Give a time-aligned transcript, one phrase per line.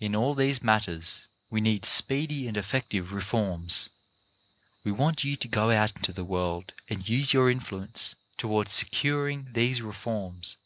[0.00, 3.88] In all these matters we need speedy and effec tive reforms.
[4.82, 9.52] We want you to go out into the world and use your influence toward securing
[9.52, 10.56] these re forms.